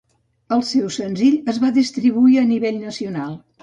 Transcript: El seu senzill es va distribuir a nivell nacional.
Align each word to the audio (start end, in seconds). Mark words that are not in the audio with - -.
El 0.57 0.63
seu 0.69 0.87
senzill 0.95 1.37
es 1.55 1.61
va 1.67 1.73
distribuir 1.79 2.43
a 2.45 2.49
nivell 2.57 2.85
nacional. 2.91 3.43